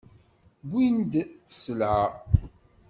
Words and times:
Wwin-d 0.69 1.13
sselɛa. 1.49 2.05